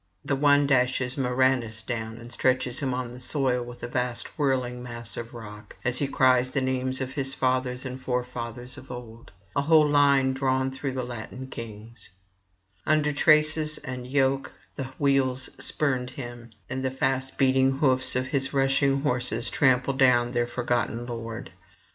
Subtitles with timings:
[0.25, 4.81] The one dashes Murranus down and stretches him on the soil with a vast whirling
[4.81, 9.29] mass of rock, as he cries the names of his fathers and forefathers of old,
[9.55, 12.09] a whole line drawn through Latin kings;
[12.83, 18.55] under traces and yoke the wheels spurned him, and the fast beating hoofs of his
[18.55, 21.51] rushing horses trample down their forgotten lord.